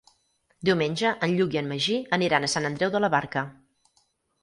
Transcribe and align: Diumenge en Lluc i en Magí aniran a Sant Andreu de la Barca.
Diumenge 0.69 1.11
en 1.27 1.35
Lluc 1.41 1.59
i 1.59 1.61
en 1.63 1.71
Magí 1.73 1.99
aniran 2.19 2.51
a 2.51 2.53
Sant 2.57 2.71
Andreu 2.73 2.97
de 2.97 3.07
la 3.07 3.15
Barca. 3.19 3.49